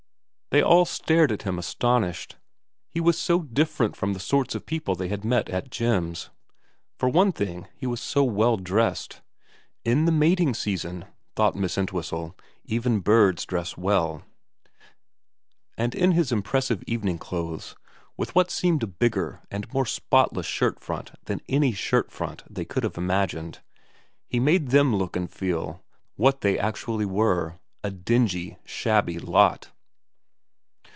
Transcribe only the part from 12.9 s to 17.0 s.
birds dress well, and in his impressive